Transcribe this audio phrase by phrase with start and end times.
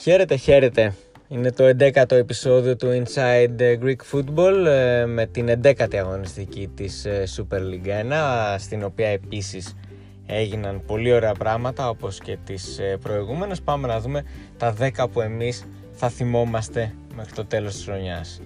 [0.00, 0.94] Χαίρετε, χαίρετε.
[1.28, 7.24] Είναι το 11ο επεισόδιο του Inside Greek Football ε, με την 11η αγωνιστική της ε,
[7.36, 9.76] Super League 1 στην οποία επίσης
[10.26, 13.60] έγιναν πολύ ωραία πράγματα όπως και τις ε, προηγούμενες.
[13.60, 14.24] Πάμε να δούμε
[14.56, 18.40] τα 10 που εμείς θα θυμόμαστε μέχρι το τέλος της χρονιάς.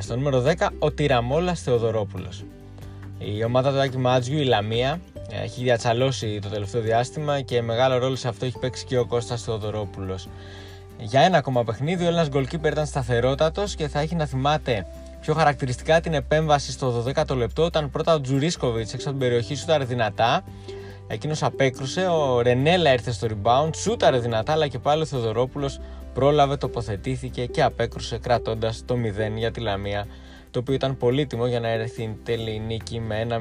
[0.00, 2.44] Στο νούμερο 10 ο Τυραμόλας Θεοδωρόπουλος.
[3.18, 5.00] Η ομάδα του Άκη Μάτζιου, η Λαμία,
[5.42, 9.42] έχει διατσαλώσει το τελευταίο διάστημα και μεγάλο ρόλο σε αυτό έχει παίξει και ο Κώστας
[9.42, 10.28] Θεοδωρόπουλος.
[10.98, 14.86] Για ένα ακόμα παιχνίδι, ο Έλληνας goalkeeper ήταν σταθερότατος και θα έχει να θυμάται
[15.20, 19.54] πιο χαρακτηριστικά την επέμβαση στο 12ο λεπτό όταν πρώτα ο Τζουρίσκοβιτς έξω από την περιοχή
[19.54, 20.44] σούταρε δυνατά.
[21.06, 25.80] Εκείνος απέκρουσε, ο Ρενέλα ήρθε στο rebound, σούταρε δυνατά, αλλά και πάλι ο Θεοδωρόπουλος
[26.14, 30.06] πρόλαβε, τοποθετήθηκε και απέκρουσε κρατώντας το 0 για τη Λαμία,
[30.50, 33.36] το οποίο ήταν πολύτιμο για να έρθει η τέλη νίκη με 1-0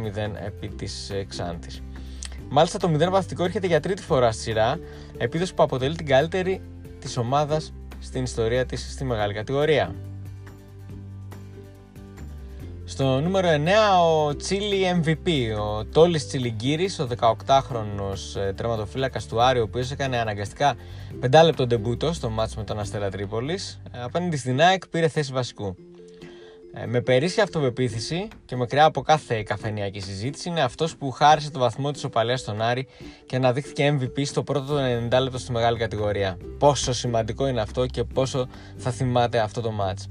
[0.45, 1.67] επί της ε, Ξάντη.
[2.49, 4.80] Μάλιστα το 0 βαθιστικό έρχεται για τρίτη φορά στη σειρά,
[5.17, 6.61] επίδοση που αποτελεί την καλύτερη
[7.00, 9.95] της ομάδας στην ιστορία της στη μεγάλη κατηγορία.
[12.85, 13.58] Στο νούμερο 9
[14.03, 20.17] ο Τσίλι MVP, ο Τόλης Τσιλιγκύρης, ο 18χρονος ε, τερματοφύλακας του Άριο, ο οποίος έκανε
[20.17, 20.75] αναγκαστικά
[21.22, 25.31] 5 λεπτό ντεμπούτο στο μάτς με τον Αστέρα Τρίπολης, ε, απέναντι στην ΑΕΚ πήρε θέση
[25.31, 25.75] βασικού.
[26.81, 31.59] Ε, με περίσσια αυτοπεποίθηση και μακριά από κάθε καφενιακή συζήτηση είναι αυτός που χάρισε το
[31.59, 32.88] βαθμό της οπαλίας στον Άρη
[33.25, 36.38] και αναδείχθηκε MVP στο πρώτο των 90 λεπτό στη μεγάλη κατηγορία.
[36.59, 38.47] Πόσο σημαντικό είναι αυτό και πόσο
[38.78, 40.09] θα θυμάται αυτό το match.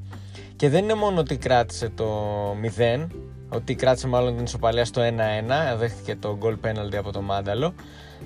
[0.57, 2.07] Και δεν είναι μόνο ότι κράτησε το
[2.79, 3.07] 0,
[3.49, 7.75] ότι κράτησε μάλλον την ισοπαλία στο 1-1, δέχτηκε το goal penalty από το Μάνταλο,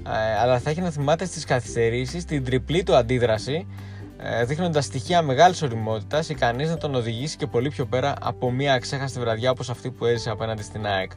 [0.06, 3.99] ε, αλλά θα έχει να θυμάται στις καθυστερήσεις την τριπλή του αντίδραση ε,
[4.44, 9.20] δείχνοντας στοιχεία μεγάλης οριμότητας, ικανής να τον οδηγήσει και πολύ πιο πέρα από μια αξέχαστη
[9.20, 11.10] βραδιά όπως αυτή που έζησε απέναντι στην ΑΕΚ.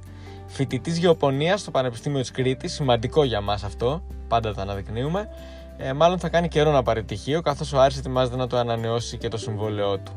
[0.45, 5.29] Φοιτητής γεωπονίας στο Πανεπιστήμιο της Κρήτης, σημαντικό για μας αυτό, πάντα το αναδεικνύουμε.
[5.77, 9.17] Ε, μάλλον θα κάνει καιρό να πάρει τυχείο, καθώς ο Άρης ετοιμάζεται να το ανανεώσει
[9.17, 10.11] και το συμβόλαιό του.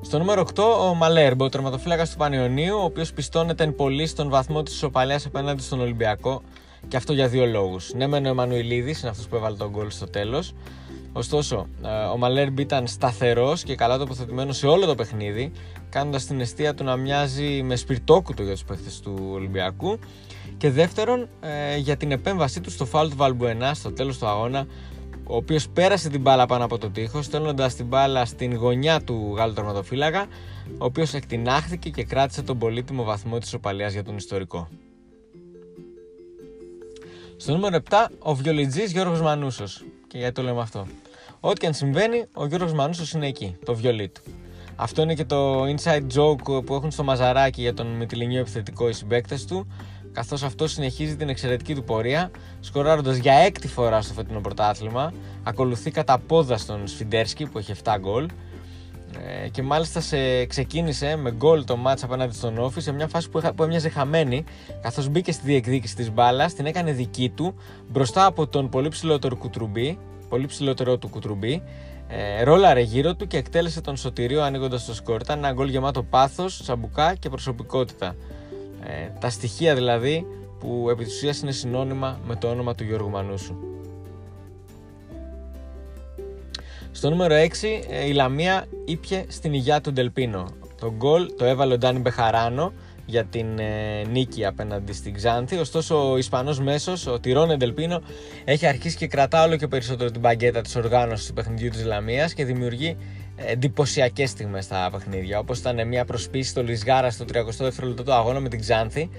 [0.00, 4.28] Στο νούμερο 8, ο Μαλέρμπο, ο τερματοφύλακας του Πανιωνίου, ο οποίος πιστώνεται εν πολύ στον
[4.28, 6.42] βαθμό της ισοπαλίας απέναντι στον Ολυμπιακό
[6.94, 7.92] και αυτό για δύο λόγους.
[7.94, 10.54] Ναι, μεν ο Εμμανουιλίδη είναι αυτός που έβαλε τον γκολ στο τέλος.
[11.12, 15.52] Ωστόσο, ε, ο Μαλέρμπι ήταν σταθερός και καλά τοποθετημένο σε όλο το παιχνίδι,
[15.88, 19.98] κάνοντας την αιστεία του να μοιάζει με σπιρτόκουτο για τους παίχτε του Ολυμπιακού.
[20.56, 24.66] Και δεύτερον, ε, για την επέμβασή του στο φάουλ του Βαλμπουενά στο τέλος του αγώνα,
[25.26, 29.34] ο οποίος πέρασε την μπάλα πάνω από το τείχος, στέλνοντας την μπάλα στην γωνιά του
[29.36, 30.26] Γάλλου τερματοφύλακα,
[30.78, 34.68] ο οποίος εκτινάχθηκε και κράτησε τον πολύτιμο βαθμό της οπαλία για τον ιστορικό.
[37.36, 39.84] Στο νούμερο 7, ο βιολιτζής Γιώργος Μανούσος.
[40.06, 40.86] Και γιατί το λέμε αυτό;
[41.40, 44.20] Ό,τι και αν συμβαίνει, ο Γιώργος Μανούσος είναι εκεί, το βιολί του.
[44.76, 48.92] Αυτό είναι και το inside joke που έχουν στο μαζαράκι για τον Μητυλινιό επιθετικό οι
[48.92, 49.66] συμπαίκτες του,
[50.12, 52.30] καθώς αυτό συνεχίζει την εξαιρετική του πορεία,
[52.60, 55.12] σκοράροντας για έκτη φορά στο φετινό πρωτάθλημα,
[55.42, 58.26] ακολουθεί κατά πόδα στον Σφιντέρσκι που έχει 7 γκολ,
[59.44, 63.30] ε, και μάλιστα σε, ξεκίνησε με γκολ το μάτς απέναντι στον Όφη σε μια φάση
[63.30, 64.44] που, που έμοιαζε χαμένη
[64.80, 67.54] καθώς μπήκε στη διεκδίκηση της μπάλας, την έκανε δική του
[67.88, 69.98] μπροστά από τον πολύ ψηλότερο κουτρουμπί
[70.28, 71.62] πολύ ψηλότερο του κουτρουμπί
[72.08, 75.20] ε, ρόλαρε γύρω του και εκτέλεσε τον σωτηρίο ανοίγοντας το σκορ.
[75.20, 78.16] Ήταν ένα γκολ γεμάτο πάθος, τσαμπουκά και προσωπικότητα.
[78.84, 80.26] Ε, τα στοιχεία δηλαδή
[80.58, 83.73] που επί της είναι συνώνυμα με το όνομα του Γιώργου Μανούσου.
[86.96, 87.38] Στο νούμερο 6
[87.90, 90.46] ε, η Λαμία ήπια στην υγειά του Ντελπίνο.
[90.80, 92.72] Το γκολ το έβαλε ο Ντάνι Μπεχαράνο
[93.06, 95.56] για την ε, νίκη απέναντι στην Ξάνθη.
[95.56, 98.02] Ωστόσο, ο Ισπανός μέσος, ο Τυρόν Ντελπίνο,
[98.44, 102.34] έχει αρχίσει και κρατά όλο και περισσότερο την παγκέτα της οργάνωσης του παιχνιδιού της Λαμίας
[102.34, 102.96] και δημιουργεί
[103.36, 105.38] εντυπωσιακές στιγμές στα παιχνίδια.
[105.38, 109.10] Όπως ήταν μια προσπίση στο Λισγάρα στο 32 δευτερόλεπτο του αγώνα με την Ξάνθη,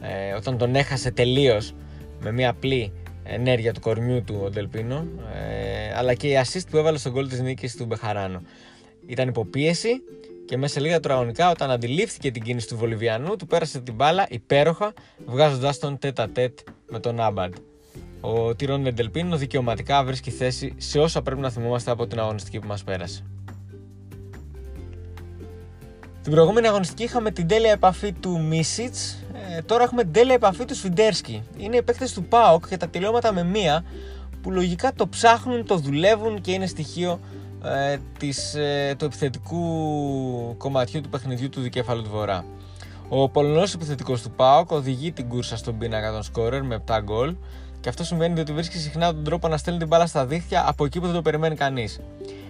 [0.00, 1.74] ε, όταν τον έχασε τελείως
[2.20, 2.92] με μια απλή
[3.24, 7.28] ενέργεια του κορμιού του ο Ντελπίνο, ε, αλλά και η assist που έβαλε στον κόλ
[7.28, 8.42] της νίκης του Μπεχαράνο.
[9.06, 10.02] Ήταν υποπίεση
[10.44, 14.26] και μέσα σε λίγα τραγωνικά όταν αντιλήφθηκε την κίνηση του Βολιβιανού του πέρασε την μπάλα
[14.28, 14.92] υπέροχα
[15.26, 16.58] βγάζοντας τον τέτα τέτ
[16.88, 17.54] με τον Άμπαντ.
[18.20, 22.66] Ο Τυρόν Ντελπίνο δικαιωματικά βρίσκει θέση σε όσα πρέπει να θυμόμαστε από την αγωνιστική που
[22.66, 23.24] μας πέρασε.
[26.22, 29.24] Την προηγούμενη αγωνιστική είχαμε την τέλεια επαφή του Μίσιτς.
[29.56, 31.42] Ε, τώρα έχουμε την τέλεια επαφή του Σφιντέρσκι.
[31.56, 33.84] Είναι οι παίκτες του Πάοκ και τα τελειώματα με μία
[34.44, 37.20] που λογικά το ψάχνουν, το δουλεύουν και είναι στοιχείο
[37.64, 39.64] ε, της, ε, του επιθετικού
[40.56, 42.44] κομματιού του παιχνιδιού του δικέφαλου του Βορρά.
[43.08, 47.34] Ο Πολωνός επιθετικός του ΠΑΟΚ οδηγεί την κούρσα στον πίνακα των σκόρερ με 7 γκολ
[47.80, 50.84] και αυτό συμβαίνει διότι βρίσκει συχνά τον τρόπο να στέλνει την μπάλα στα δίχτυα από
[50.84, 52.00] εκεί που δεν το περιμένει κανείς.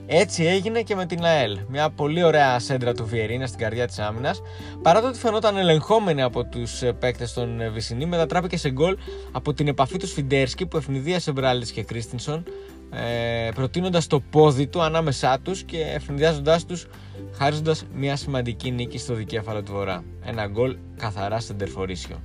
[0.07, 1.59] Έτσι έγινε και με την ΑΕΛ.
[1.69, 4.43] Μια πολύ ωραία σέντρα του Βιερίνα στην καρδιά της άμυνας.
[4.83, 8.97] Παρά το ότι φαινόταν ελεγχόμενη από τους ε, παίκτες των ε, Βυσινή, μετατράπηκε σε γκολ
[9.33, 12.45] από την επαφή του Σφιντέρσκι που ευνηδίασε Μπράλιτς και Κρίστινσον,
[12.91, 16.87] ε, προτείνοντας το πόδι του ανάμεσά τους και ευνηδιάζοντάς τους,
[17.33, 20.05] χάριζοντα μια σημαντική νίκη στο δικέφαλο του Βορρά.
[20.25, 22.23] Ένα γκολ καθαρά σεντερφορίσιο.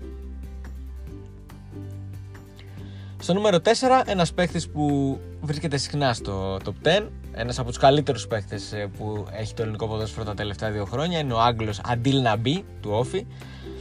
[3.21, 3.69] Στο νούμερο 4,
[4.05, 9.25] ένας παίκτης που βρίσκεται συχνά στο top 10, ένας από τους καλύτερους παίκτε ε, που
[9.31, 13.25] έχει το ελληνικό ποδόσφαιρο τα τελευταία δύο χρόνια, είναι ο Άγγλος Αντίλ Ναμπί του Όφη,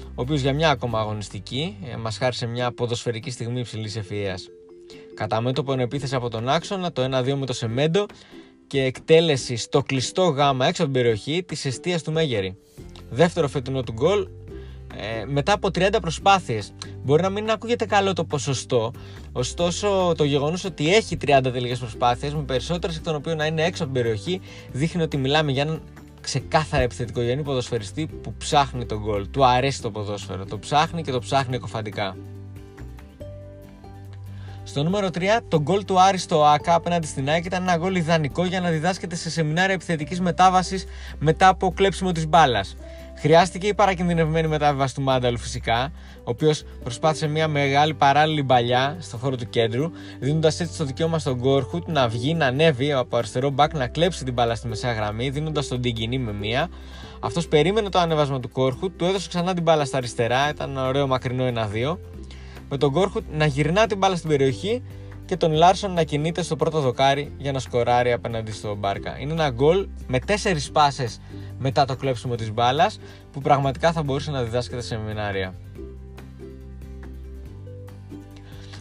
[0.04, 4.38] ο οποίος για μια ακόμα αγωνιστική ε, μας χάρισε μια ποδοσφαιρική στιγμή υψηλής ευφυα.
[5.14, 8.06] Κατά μέτωπο επίθεση από τον άξονα, το 1-2 με το Σεμέντο
[8.66, 12.56] και εκτέλεση στο κλειστό γάμα έξω από την περιοχή της αιστείας του Μέγερη.
[13.10, 14.28] Δεύτερο φετινό του γκολ
[15.00, 16.72] ε, μετά από 30 προσπάθειες.
[17.04, 18.92] Μπορεί να μην ακούγεται καλό το ποσοστό,
[19.32, 23.64] ωστόσο το γεγονός ότι έχει 30 τελικές προσπάθειες, με περισσότερες εκ των οποίων να είναι
[23.64, 24.40] έξω από την περιοχή,
[24.72, 25.82] δείχνει ότι μιλάμε για έναν
[26.20, 29.30] ξεκάθαρα επιθετικό γενή ποδοσφαιριστή που ψάχνει τον γκολ.
[29.30, 32.16] Του αρέσει το ποδόσφαιρο, το ψάχνει και το ψάχνει εκοφαντικά.
[34.68, 37.94] Στο νούμερο 3, το γκολ του Άρη στο ΑΚΑ απέναντι στην ΑΕΚ ήταν ένα γκολ
[37.94, 40.84] ιδανικό για να διδάσκεται σε σεμινάρια επιθετικής μετάβασης
[41.18, 42.76] μετά από κλέψιμο της μπάλας.
[43.20, 49.16] Χρειάστηκε η παρακινδυνευμένη μετάβαση του Μάνταλου φυσικά, ο οποίος προσπάθησε μια μεγάλη παράλληλη παλιά στο
[49.16, 53.50] χώρο του κέντρου, δίνοντας έτσι το δικαίωμα στον Γκόρχουτ να βγει, να ανέβει από αριστερό
[53.50, 56.68] μπακ, να κλέψει την μπάλα στη μεσαία γραμμή, δίνοντας τον Τιγκινή με μία.
[57.20, 60.86] Αυτός περίμενε το ανέβασμα του Κόρχουτ, του έδωσε ξανά την μπάλα στα αριστερά, ήταν ένα
[60.86, 61.98] ωραίο μακρινό 1-2.
[62.68, 64.82] Με τον Γκόρχουτ να γυρνά την μπάλα στην περιοχή
[65.28, 69.18] και τον Λάρσον να κινείται στο πρώτο δοκάρι για να σκοράρει απέναντι στο Μπάρκα.
[69.18, 71.20] Είναι ένα γκολ με τέσσερις πάσες
[71.58, 73.00] μετά το κλέψιμο της μπάλας
[73.32, 75.54] που πραγματικά θα μπορούσε να διδάσκεται σε σεμινάρια.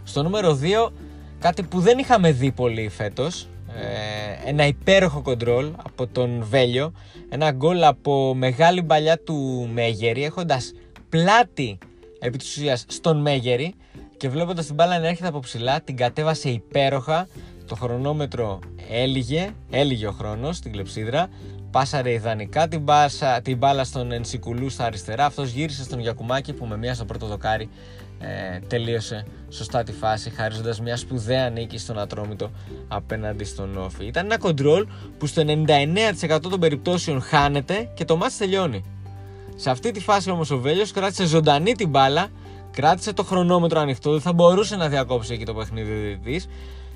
[0.04, 0.92] Στο νούμερο 2
[1.40, 6.94] κάτι που δεν είχαμε δει πολύ φέτος ε, ένα υπέροχο κοντρόλ από τον Βέλιο
[7.30, 10.74] ένα γκολ από μεγάλη μπαλιά του Μέγερη έχοντας
[11.10, 11.78] πλάτη
[12.20, 13.74] επί της ουσίας στον Μέγερη
[14.18, 17.28] και βλέποντας την μπάλα να έρχεται από ψηλά την κατέβασε υπέροχα
[17.66, 18.60] το χρονόμετρο
[18.90, 21.30] έλυγε, έλυγε ο χρόνος στην κλεψίδρα
[21.72, 25.26] Πάσαρε ιδανικά την, μπάσα, την μπάλα στον Ενσικουλού στα αριστερά.
[25.26, 27.70] Αυτός γύρισε στον Γιακουμάκη που με μία στο πρώτο δοκάρι
[28.20, 32.52] ε, τελείωσε σωστά τη φάση, χαρίζοντας μια σπουδαία νίκη στον Ατρόμητο
[32.88, 34.06] απέναντι στον Όφη.
[34.06, 34.88] Ήταν ένα κοντρόλ
[35.18, 35.44] που στο
[36.28, 38.84] 99% των περιπτώσεων χάνεται και το μάτι τελειώνει.
[39.56, 42.28] Σε αυτή τη φάση όμως ο Βέλιος κράτησε ζωντανή την μπάλα,
[42.72, 46.48] κράτησε το χρονόμετρο ανοιχτό, δεν θα μπορούσε να διακόψει εκεί το παιχνίδι ο διαιτητή.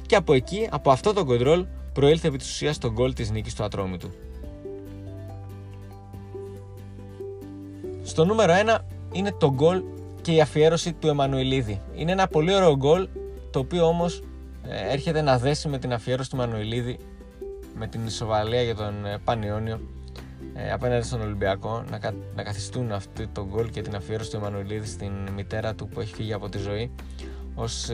[0.05, 3.55] Και από εκεί, από αυτό το κοντρόλ, προήλθε επί της ουσίας το γκολ της νίκης
[3.55, 4.11] του Ατρόμητου.
[8.03, 8.77] Στο νούμερο 1
[9.11, 9.83] είναι το γκολ
[10.21, 11.81] και η αφιέρωση του Εμμανουηλίδη.
[11.95, 13.07] Είναι ένα πολύ ωραίο γκολ
[13.51, 14.23] το οποίο όμως
[14.63, 16.97] ε, έρχεται να δέσει με την αφιέρωση του Εμμανουηλίδη
[17.75, 19.79] με την ισοβαλία για τον ε, Πανιόνιο
[20.53, 24.87] ε, απέναντι στον Ολυμπιακό να, να καθιστούν αυτό το γκολ και την αφιέρωση του Εμμανουηλίδη
[24.87, 26.91] στην μητέρα του που έχει φύγει από τη ζωή
[27.55, 27.89] ως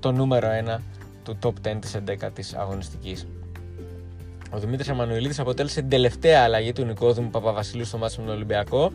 [0.00, 0.80] το νούμερο 1
[1.22, 3.26] του top 10 της 11ης αγωνιστικής.
[4.50, 8.92] Ο Δημήτρης Εμμανουηλίδης αποτέλεσε την τελευταία αλλαγή του Νικόδημου Παπαβασιλείου στο μάτι με τον Ολυμπιακό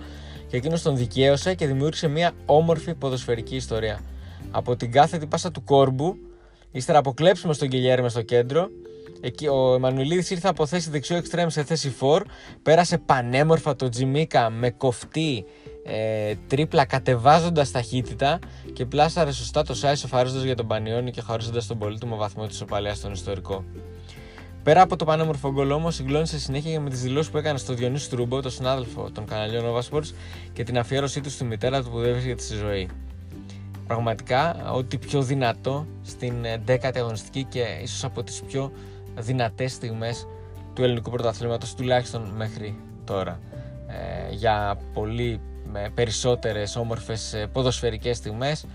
[0.47, 3.99] και εκείνος τον δικαίωσε και δημιούργησε μια όμορφη ποδοσφαιρική ιστορία.
[4.51, 6.17] Από την κάθετη πάσα του κόρμπου,
[6.71, 8.69] ύστερα από κλέψιμο στον Κιλιέρμε στο κέντρο,
[9.25, 12.21] εκεί ο Εμμανουηλίδης ήρθε από θέση δεξιό εξτρέμ σε θέση 4,
[12.63, 15.45] πέρασε πανέμορφα το Τζιμίκα με κοφτή
[15.83, 18.39] ε, τρίπλα κατεβάζοντας ταχύτητα
[18.73, 22.61] και πλάσαρε σωστά το Σάι σοφαρίζοντα για τον Πανιόνι και χωρίζοντα τον πολύτιμο βαθμό της
[22.61, 23.63] οπαλία στον ιστορικό.
[24.63, 28.09] Πέρα από το πανέμορφο γκολ όμως, συγκλώνησε συνέχεια με τις δηλώσεις που έκανε στο Διονύσης
[28.09, 30.13] Τρούμπο, τον συνάδελφο των καναλιών Nova Sports
[30.53, 32.89] και την αφιέρωσή του στη μητέρα του που δεν βρίσκεται στη ζωή.
[33.87, 36.33] Πραγματικά, ό,τι πιο δυνατό στην
[36.67, 38.71] 10η αγωνιστική και ίσως από τις πιο
[39.17, 40.27] δυνατές στιγμές
[40.73, 43.39] του ελληνικού πρωταθλήματος, τουλάχιστον μέχρι τώρα.
[43.87, 45.39] Ε, για πολύ
[45.93, 48.65] περισσότερες όμορφες ποδοσφαιρικές στιγμές,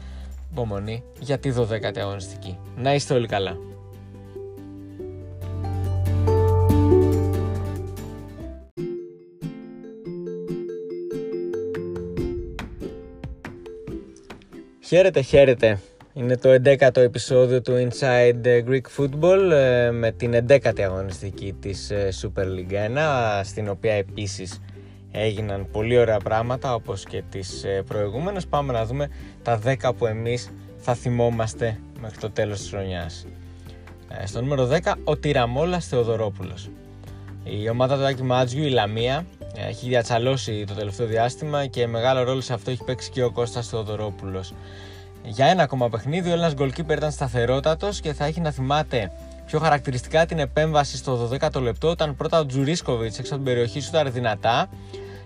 [0.53, 2.59] υπομονή για τη 12η αγωνιστική.
[2.77, 3.57] Να είστε όλοι καλά.
[14.89, 15.81] Χαίρετε, χαίρετε.
[16.19, 22.09] Είναι το 11ο επεισόδιο του Inside Greek Football ε, με την 11η αγωνιστική της ε,
[22.23, 24.61] Super League 1 στην οποία επίσης
[25.13, 28.47] έγιναν πολύ ωραία πράγματα όπως και τις ε, προηγούμενες.
[28.47, 29.09] Πάμε να δούμε
[29.43, 33.27] τα 10 που εμείς θα θυμόμαστε μέχρι το τέλος της χρονιάς.
[34.25, 36.71] Στο νούμερο 10 ο Τυραμόλας Θεοδωρόπουλος.
[37.45, 39.27] Η ομάδα του Άκη Μάτζιου, η Λαμία,
[39.69, 43.69] έχει διατσαλώσει το τελευταίο διάστημα και μεγάλο ρόλο σε αυτό έχει παίξει και ο Κώστας
[43.69, 44.53] Θεοδωρόπουλος.
[45.29, 49.11] Για ένα ακόμα παιχνίδι ο Έλληνας γκολκίπερ ήταν σταθερότατος και θα έχει να θυμάται
[49.49, 53.81] Πιο χαρακτηριστικά την επέμβαση στο 12ο λεπτό όταν πρώτα ο Τζουρίσκοβιτς έξω από την περιοχή
[53.81, 54.69] σούταρε δυνατά.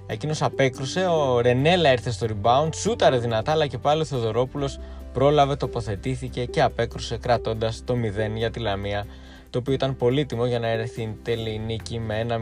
[0.06, 4.78] Εκείνος απέκρουσε, ο Ρενέλα ήρθε στο rebound, σούταρε δυνατά, αλλά και πάλι ο Θεοδωρόπουλος
[5.12, 9.06] πρόλαβε, τοποθετήθηκε και απέκρουσε κρατώντας το 0 για τη Λαμία,
[9.50, 12.36] το οποίο ήταν πολύτιμο για να έρθει η τέλη νίκη με 1-0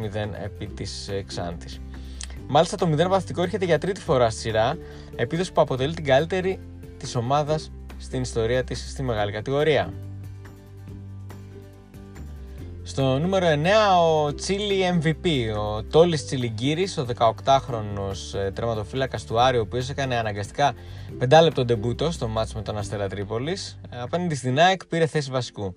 [0.44, 1.66] επί της ε, Ξάντη.
[2.46, 4.76] Μάλιστα το 0 βαθιστικό έρχεται για τρίτη φορά στη σειρά,
[5.16, 6.58] επίδοση που αποτελεί την καλύτερη
[7.00, 9.92] της ομάδας στην ιστορία της στη μεγάλη κατηγορία.
[12.82, 13.56] Στο νούμερο 9
[14.00, 15.28] ο Τσίλι MVP,
[15.58, 20.74] ο Τόλης Τσιλιγκύρης, ο 18χρονος ε, τερματοφύλακας του Άρη, ο οποίος έκανε αναγκαστικά
[21.18, 23.78] 5 λεπτό ντεμπούτο στο μάτς με τον Αστέρα Τρίπολης.
[23.90, 25.74] Ε, απέναντι στην ΑΕΚ πήρε θέση βασικού.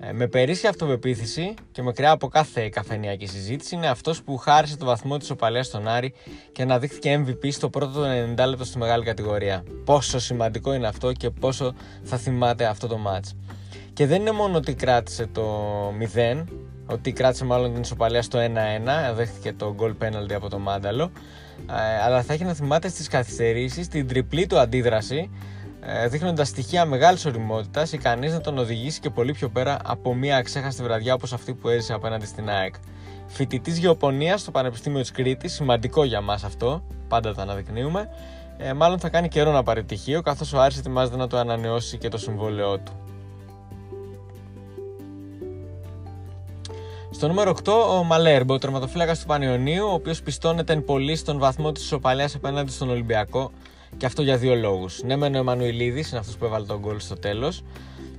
[0.00, 4.84] Ε, με περίσσια αυτοπεποίθηση και μακριά από κάθε καφενιακή συζήτηση είναι αυτός που χάρισε το
[4.84, 6.14] βαθμό της οπαλίας στον Άρη
[6.52, 9.64] και αναδείχθηκε MVP στο πρώτο των 90 λεπτό στη μεγάλη κατηγορία.
[9.84, 13.36] Πόσο σημαντικό είναι αυτό και πόσο θα θυμάται αυτό το μάτς.
[13.92, 15.44] Και δεν είναι μόνο ότι κράτησε το
[16.14, 16.44] 0,
[16.86, 21.10] ότι κράτησε μάλλον την ισοπαλία στο 1-1, δέχτηκε το goal penalty από το Μάνταλο,
[21.70, 25.57] ε, αλλά θα έχει να θυμάται στις καθυστερήσεις την τριπλή του αντίδραση, ε,
[26.08, 30.82] δείχνοντας στοιχεία μεγάλης οριμότητας, ικανής να τον οδηγήσει και πολύ πιο πέρα από μια αξέχαστη
[30.82, 32.74] βραδιά όπως αυτή που έζησε απέναντι στην ΑΕΚ.
[33.26, 38.08] Φοιτητής γεωπονίας στο Πανεπιστήμιο της Κρήτης, σημαντικό για μας αυτό, πάντα το αναδεικνύουμε.
[38.58, 41.98] Ε, μάλλον θα κάνει καιρό να πάρει πτυχίο, καθώς ο Άρης ετοιμάζεται να το ανανεώσει
[41.98, 42.92] και το συμβόλαιό του.
[47.10, 51.38] Στο νούμερο 8, ο Μαλέρμπο, ο τερματοφύλακας του Πανιωνίου, ο οποίος πιστώνεται εν πολύ στον
[51.38, 53.50] βαθμό της ισοπαλίας απέναντι στον Ολυμπιακό
[53.96, 55.02] και αυτό για δύο λόγους.
[55.02, 57.62] Ναι, μεν ο Εμμανουιλίδη είναι αυτός που έβαλε τον γκολ στο τέλος.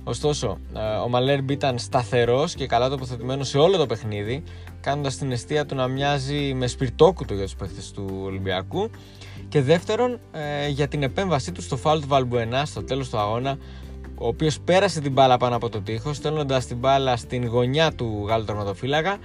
[0.04, 4.42] Ωστόσο, ε, ο Μαλέρμπ ήταν σταθερός και καλά τοποθετημένος σε όλο το παιχνίδι,
[4.80, 8.90] κάνοντας την αιστεία του να μοιάζει με σπιρτόκουτο για τους παίχτε του Ολυμπιακού.
[9.48, 13.58] Και δεύτερον, ε, για την επέμβασή του στο φάουλ του Βαλμπουενά στο τέλος του αγώνα,
[14.18, 18.24] ο οποίος πέρασε την μπάλα πάνω από το τείχος, στέλνοντας την μπάλα στην γωνιά του
[18.28, 19.18] Γάλλου τερματοφύλακα,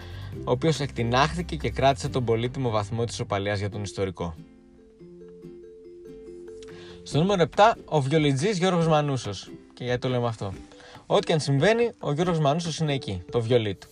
[0.43, 4.35] ο οποίος εκτινάχθηκε και κράτησε τον πολύτιμο βαθμό της οπαλία για τον ιστορικό.
[7.07, 9.51] Στο νούμερο 7, ο βιολιτζή Γιώργος Μανούσος.
[9.73, 10.53] Και γιατί το λέμε αυτό;
[11.05, 13.87] Ό,τι και αν συμβαίνει, ο Γιώργος Μανούσος είναι εκεί, το βιολί του.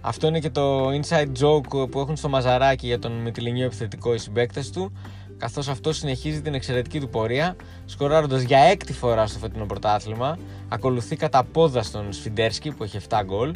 [0.00, 4.18] Αυτό είναι και το inside joke που έχουν στο μαζαράκι για τον Μητυλινιό επιθετικό οι
[4.18, 4.92] συμπαίκτες του,
[5.38, 10.38] καθώς αυτό συνεχίζει την εξαιρετική του πορεία, σκοράροντας για έκτη φορά στο φετινό πρωτάθλημα.
[10.68, 13.54] Ακολουθεί κατά πόδα στον Σφιντέρσκι που έχει 7 γκολ.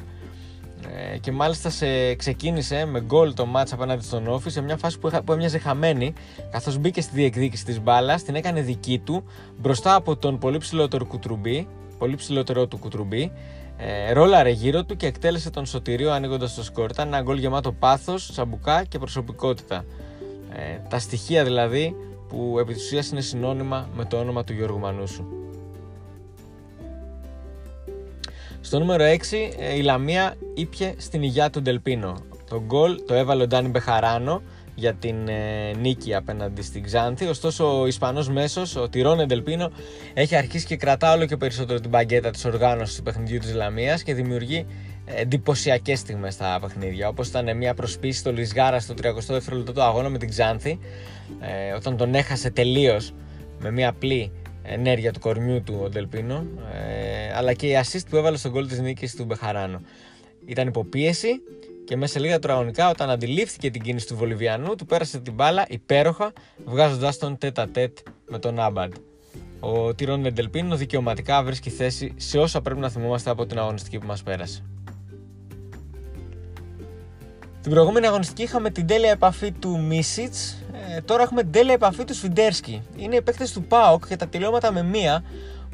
[1.13, 4.99] Ε, και μάλιστα σε, ξεκίνησε με γκολ το μάτς απέναντι στον Όφη σε μια φάση
[4.99, 6.13] που, που έμοιαζε χαμένη
[6.51, 9.25] καθώς μπήκε στη διεκδίκηση της μπάλας, την έκανε δική του
[9.57, 11.69] μπροστά από τον πολύ ψηλότερο κουτρουμπί,
[11.99, 13.33] πολύ ψηλότερο του κουτρουμπί
[13.81, 16.91] ε, ρόλαρε γύρω του και εκτέλεσε τον σωτηρίο ανοίγοντα το σκορ.
[16.91, 19.85] Ήταν ένα γκολ γεμάτο πάθος, τσαμπουκά και προσωπικότητα.
[20.53, 21.95] Ε, τα στοιχεία δηλαδή
[22.29, 25.25] που επί της είναι συνώνυμα με το όνομα του Γιώργου Μανούσου.
[28.69, 29.09] Στο νούμερο 6
[29.59, 32.17] ε, η Λαμία ήπια στην υγειά του Ντελπίνο.
[32.49, 34.43] Το γκολ το έβαλε ο Ντάνι Μπεχαράνο
[34.75, 37.27] για την ε, νίκη απέναντι στην Ξάνθη.
[37.27, 39.71] Ωστόσο, ο Ισπανός μέσος, ο Τυρόνε Ντελπίνο,
[40.15, 44.03] έχει αρχίσει και κρατά όλο και περισσότερο την παγκέτα της οργάνωσης του παιχνιδιού της Λαμίας
[44.03, 44.67] και δημιουργεί
[45.05, 47.09] εντυπωσιακές στιγμές στα παιχνίδια.
[47.09, 50.79] Όπως ήταν μια προσπίση στο Λισγάρα στο 32ο λεπτό του αγώνα με την Ξάνθη,
[51.41, 53.15] ε, όταν τον έχασε τελείως
[53.59, 54.33] με μια απλή
[54.63, 56.98] ενέργεια του κορμιού του ο Ντελπίνο, ε,
[57.39, 59.81] αλλά και η assist που έβαλε στον γκολ της νίκης του Μπεχαράνο.
[60.47, 61.29] Ήταν υποπίεση
[61.85, 65.65] και μέσα σε λίγα τραγωνικά όταν αντιλήφθηκε την κίνηση του Βολιβιανού του πέρασε την μπάλα
[65.69, 66.33] υπέροχα
[66.65, 68.93] βγάζοντας τον τέτα τέτ με τον Άμπαντ.
[69.61, 74.07] Ο Τυρόν Ντελπίνο δικαιωματικά βρίσκει θέση σε όσα πρέπει να θυμόμαστε από την αγωνιστική που
[74.07, 74.65] μας πέρασε.
[77.63, 80.65] Την προηγούμενη αγωνιστική είχαμε την τέλεια επαφή του Μίσιτς.
[80.97, 82.83] Ε, τώρα έχουμε την τέλεια επαφή του Σφιντέρσκι.
[82.97, 85.25] Είναι οι παίκτες του Πάοκ και τα τελειώματα με μία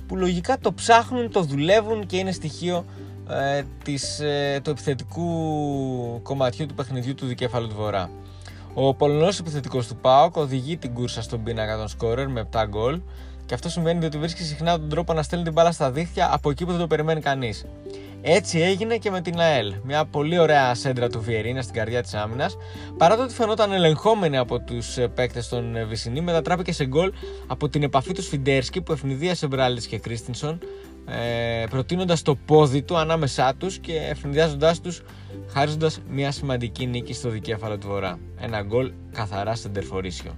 [0.07, 2.85] που λογικά το ψάχνουν, το δουλεύουν και είναι στοιχείο
[3.29, 5.27] ε, της, ε, του επιθετικού
[6.23, 8.11] κομματιού του παιχνιδιού του δικέφαλου του Βορρά.
[8.75, 13.01] Ο Πολωνός επιθετικός του ΠΑΟΚ οδηγεί την κούρσα στον πίνακα των σκόρερ με 7 γκολ
[13.47, 16.51] και αυτό σημαίνει ότι βρίσκει συχνά τον τρόπο να στέλνει την μπάλα στα δίχτυα από
[16.51, 17.65] εκεί που δεν το περιμένει κανείς.
[18.27, 19.75] Έτσι έγινε και με την ΑΕΛ.
[19.83, 22.57] Μια πολύ ωραία σέντρα του Βιερίνα στην καρδιά της άμυνας.
[22.97, 27.13] Παρά το ότι φαινόταν ελεγχόμενη από τους ε, παίκτες των ε, Βυσινή, μετατράπηκε σε γκολ
[27.47, 30.59] από την επαφή του Σφιντέρσκι που ευνηδίασε Μπράλιτς και Κρίστινσον,
[31.07, 35.03] ε, προτείνοντας το πόδι του ανάμεσά τους και ευνηδιάζοντάς τους,
[35.53, 38.19] χάριζοντα μια σημαντική νίκη στο δικέφαλο του Βορρά.
[38.41, 40.37] Ένα γκολ καθαρά σεντερφορίσιο.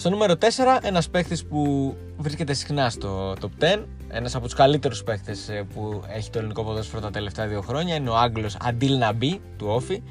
[0.00, 0.44] Στο νούμερο 4,
[0.82, 6.02] ένας παίχτη που βρίσκεται συχνά στο top 10, ένας από τους καλύτερους παίχτε ε, που
[6.14, 10.02] έχει το ελληνικό ποδόσφαιρο τα τελευταία δύο χρόνια, είναι ο Άγγλος Αντίλ Ναμπή του Όφη,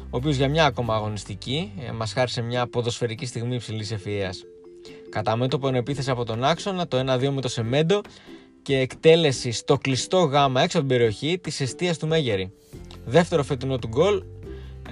[0.00, 4.34] ο οποίος για μια ακόμα αγωνιστική ε, μας χάρισε μια ποδοσφαιρική στιγμή υψηλής ευφυα.
[5.10, 8.00] Κατά μέτωπο επίθεση από τον άξονα, το 1-2 με το Σεμέντο
[8.62, 12.52] και εκτέλεση στο κλειστό γάμα έξω από την περιοχή της εστίας του Μέγερη.
[13.04, 14.22] Δεύτερο φετινό του γκολ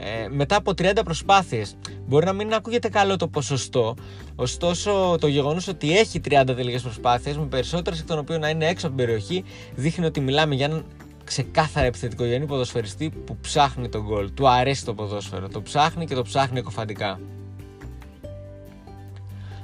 [0.00, 1.76] ε, μετά από 30 προσπάθειες.
[2.07, 3.95] Μπορεί να μην ακούγεται καλό το ποσοστό,
[4.35, 8.67] ωστόσο το γεγονός ότι έχει 30 τελικές προσπάθειες, με περισσότερες εκ των οποίων να είναι
[8.67, 10.85] έξω από την περιοχή, δείχνει ότι μιλάμε για έναν
[11.25, 14.35] ξεκάθαρα επιθετικογενή ποδοσφαιριστή που ψάχνει τον γκολ.
[14.35, 17.21] Του αρέσει το ποδόσφαιρο, το ψάχνει και το ψάχνει εκοφαντικά.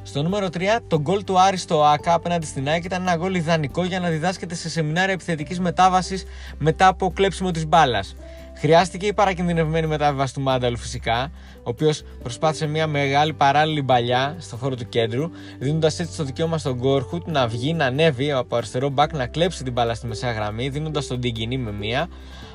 [0.02, 3.34] Στο νούμερο 3, το γκολ του Άρη στο ΑΚΑ απέναντι στην ΑΕΚ ήταν ένα γκολ
[3.34, 6.24] ιδανικό για να διδάσκεται σε σεμινάρια επιθετικής μετάβασης
[6.58, 8.16] μετά από κλέψιμο της μπάλας.
[8.62, 14.56] Χρειάστηκε η παρακινδυνευμένη μετάβαση του Μάνταλου φυσικά, ο οποίος προσπάθησε μια μεγάλη παράλληλη παλιά στο
[14.56, 18.88] χώρο του κέντρου, δίνοντας έτσι το δικαίωμα στον Γκόρχουτ να βγει, να ανέβει από αριστερό
[18.88, 22.08] μπακ, να κλέψει την μπάλα στη μεσαία γραμμή, δίνοντας τον Τιγκινή με μία.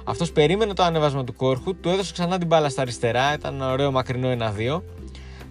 [0.04, 3.72] Αυτός περίμενε το ανέβασμα του Κόρχουτ, του έδωσε ξανά την μπάλα στα αριστερά, ήταν ένα
[3.72, 4.84] ωραίο μακρινό 1-2.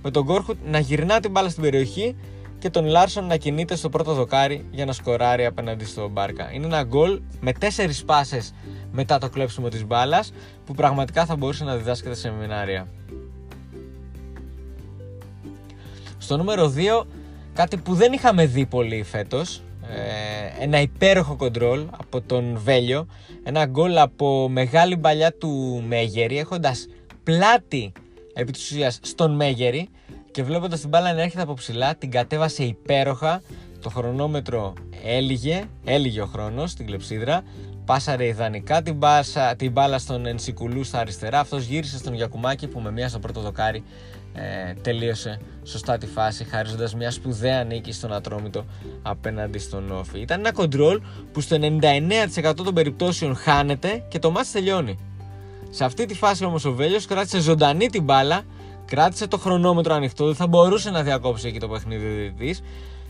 [0.02, 2.16] Με τον Γκόρχουτ να γυρνά την μπάλα στην περιοχή
[2.58, 6.52] και τον Λάρσον να κινείται στο πρώτο δοκάρι για να σκοράρει απέναντι στο Μπάρκα.
[6.52, 8.52] Είναι ένα γκολ με τέσσερις πάσες
[8.96, 10.32] μετά το κλέψιμο της μπάλας
[10.64, 12.86] που πραγματικά θα μπορούσε να διδάσκεται σε σεμινάρια.
[16.18, 17.06] Στο νούμερο 2,
[17.54, 23.06] κάτι που δεν είχαμε δει πολύ φέτος, ε, ένα υπέροχο κοντρόλ από τον Βέλιο,
[23.42, 26.86] ένα γκολ από μεγάλη μπαλιά του Μέγερη, έχοντας
[27.22, 27.92] πλάτη
[28.34, 29.88] επί της ουσίας στον Μέγερη
[30.30, 33.42] και βλέποντας την μπάλα να έρχεται από ψηλά, την κατέβασε υπέροχα,
[33.80, 34.72] το χρονόμετρο
[35.04, 37.42] έλυγε, έλυγε ο χρόνος στην κλεψίδρα,
[37.86, 41.40] Πάσαρε ιδανικά την, πάσα, την μπάλα στον Ενσικουλού στα αριστερά.
[41.40, 43.84] Αυτός γύρισε στον Γιακουμάκη που με μία στο πρώτο δοκάρι
[44.34, 48.64] ε, τελείωσε σωστά τη φάση χαρίζοντας μια σπουδαία νίκη στον Ατρόμητο
[49.02, 50.20] απέναντι στον Όφη.
[50.20, 51.00] Ήταν ένα κοντρόλ
[51.32, 54.98] που στο 99% των περιπτώσεων χάνεται και το μάτς τελειώνει.
[55.70, 58.42] Σε αυτή τη φάση όμως ο Βέλιος κράτησε ζωντανή την μπάλα,
[58.84, 62.62] κράτησε το χρονόμετρο ανοιχτό, δεν θα μπορούσε να διακόψει εκεί το παιχνίδι της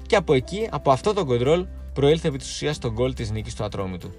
[0.06, 3.54] και από εκεί, από αυτό το κοντρόλ, προήλθε επί της ουσίας το γκολ της νίκης
[3.54, 4.10] του Ατρόμητου.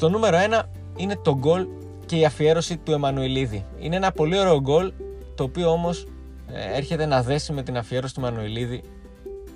[0.00, 0.62] Στο νούμερο 1
[0.96, 1.66] είναι το γκολ
[2.06, 3.64] και η αφιέρωση του Εμμανουηλίδη.
[3.78, 4.92] Είναι ένα πολύ ωραίο γκολ
[5.34, 6.06] το οποίο όμως
[6.52, 8.82] ε, έρχεται να δέσει με την αφιέρωση του Εμμανουηλίδη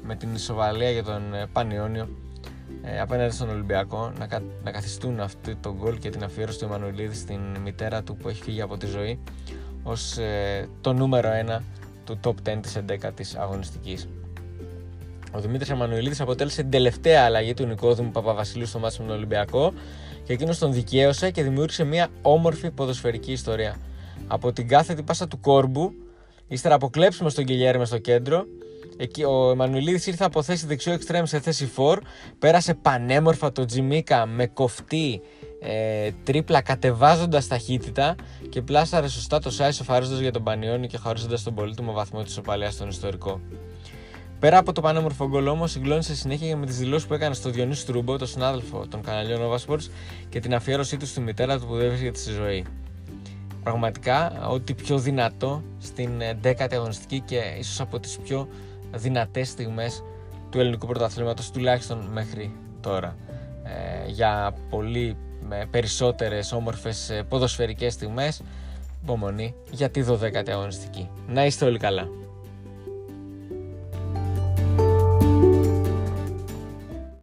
[0.03, 2.09] με την ισοβαλία για τον ε, Πανιόνιο
[2.83, 7.15] ε, απέναντι στον Ολυμπιακό να, να καθιστούν αυτό το γκολ και την αφιέρωση του Εμμανουηλίδη
[7.15, 9.19] στην μητέρα του που έχει φύγει από τη ζωή
[9.83, 10.17] ως
[10.81, 11.29] το νούμερο
[11.59, 11.61] 1
[12.05, 14.09] του top 10 της 11ης αγωνιστικής.
[15.33, 19.73] Ο Δημήτρης Εμμανουηλίδης αποτέλεσε την τελευταία αλλαγή του Νικόδημου Παπαβασιλείου στο μάτι με τον Ολυμπιακό
[20.25, 23.77] και εκείνος τον δικαίωσε και δημιούργησε μια όμορφη ποδοσφαιρική ιστορία.
[24.27, 25.93] Από την κάθετη πάσα του κόρμπου,
[26.49, 28.45] ύστερα από κλέψιμο στον Κιλιέρμε στο κέντρο,
[28.97, 31.97] εκεί ο Εμμανουιλίδη ήρθε από θέση δεξιό εξτρέμ σε θέση 4,
[32.39, 35.21] πέρασε πανέμορφα το Τζιμίκα με κοφτή
[35.61, 38.15] ε, τρίπλα κατεβάζοντας ταχύτητα
[38.49, 42.37] και πλάσαρε σωστά το Σάι σοφαρίζοντας για τον Πανιόνι και χωρίζοντας τον πολύτιμο βαθμό της
[42.37, 43.41] οπαλία στον ιστορικό.
[44.45, 47.83] Πέρα από το πανέμορφο γκολ όμως, συγκλώνησε συνέχεια με τις δηλώσεις που έκανε στο Διονύσης
[47.83, 49.89] Στρούμπο, τον συνάδελφο των καναλιών Nova Sports
[50.29, 52.65] και την αφιέρωσή του στη μητέρα του που δεν βρίσκεται στη ζωή.
[53.63, 56.11] Πραγματικά, ό,τι πιο δυνατό στην
[56.43, 58.49] 10η αγωνιστική και ίσως από τις πιο
[58.95, 60.03] δυνατές στιγμές
[60.51, 63.17] του ελληνικού πρωταθλήματος, τουλάχιστον μέχρι τώρα.
[63.63, 65.17] Ε, για πολύ
[65.71, 68.43] περισσότερες όμορφες ποδοσφαιρικές στιγμές,
[69.03, 71.09] υπομονή για τη 12η αγωνιστική.
[71.29, 72.09] Να είστε όλοι καλά.